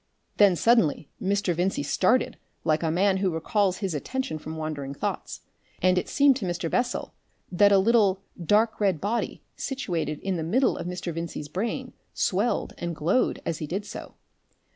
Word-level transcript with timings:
Then, 0.37 0.55
suddenly, 0.55 1.09
Mr. 1.21 1.53
Vincey 1.53 1.83
started 1.83 2.37
like 2.63 2.81
a 2.81 2.89
man 2.89 3.17
who 3.17 3.29
recalls 3.29 3.77
his 3.85 3.93
attention 3.93 4.39
from 4.39 4.57
wandering 4.57 4.95
thoughts, 4.95 5.41
and 5.79 5.95
it 5.95 6.09
seemed 6.09 6.35
to 6.37 6.45
Mr. 6.47 6.71
Bessel 6.71 7.13
that 7.51 7.71
a 7.71 7.77
little 7.77 8.23
dark 8.43 8.79
red 8.81 8.99
body 8.99 9.43
situated 9.55 10.17
in 10.21 10.37
the 10.37 10.43
middle 10.43 10.75
of 10.75 10.87
Mr. 10.87 11.13
Vincey's 11.13 11.49
brain 11.49 11.93
swelled 12.15 12.73
and 12.79 12.95
glowed 12.95 13.43
as 13.45 13.59
he 13.59 13.67
did 13.67 13.85
so. 13.85 14.15